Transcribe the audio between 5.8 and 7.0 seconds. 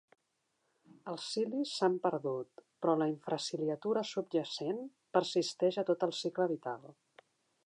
a tot el cicle vital.